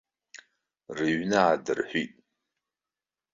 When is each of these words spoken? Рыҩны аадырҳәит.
Рыҩны 0.95 1.37
аадырҳәит. 1.43 2.13